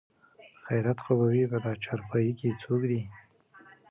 خېرت 0.65 0.97
خو 1.03 1.11
به 1.19 1.25
وي 1.31 1.43
په 1.51 1.57
دا 1.65 1.73
چارپايي 1.83 2.31
کې 2.39 2.59
څوک 2.61 2.81
دي? 2.89 3.01